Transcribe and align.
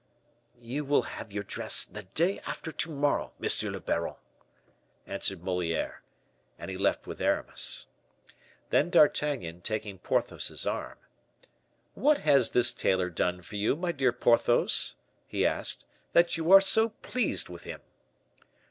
"You 0.59 0.83
will 0.83 1.03
have 1.03 1.31
your 1.31 1.43
dress 1.43 1.85
the 1.85 2.01
day 2.01 2.39
after 2.47 2.71
to 2.71 2.89
morrow, 2.89 3.33
monsieur 3.37 3.69
le 3.69 3.79
baron," 3.79 4.15
answered 5.05 5.43
Moliere. 5.43 6.01
And 6.57 6.71
he 6.71 6.75
left 6.79 7.05
with 7.05 7.21
Aramis. 7.21 7.85
Then 8.71 8.89
D'Artagnan, 8.89 9.61
taking 9.61 9.99
Porthos's 9.99 10.65
arm, 10.65 10.97
"What 11.93 12.17
has 12.21 12.49
this 12.49 12.73
tailor 12.73 13.11
done 13.11 13.43
for 13.43 13.57
you, 13.57 13.75
my 13.75 13.91
dear 13.91 14.11
Porthos," 14.11 14.95
he 15.27 15.45
asked, 15.45 15.85
"that 16.13 16.35
you 16.35 16.51
are 16.51 16.61
so 16.61 16.89
pleased 16.89 17.47
with 17.47 17.65
him?" 17.65 17.81